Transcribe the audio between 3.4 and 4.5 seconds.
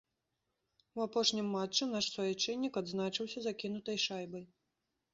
закінутай шайбай.